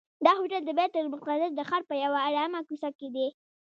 [0.25, 3.27] دا هوټل د بیت المقدس د ښار په یوه آرامه کوڅه کې دی.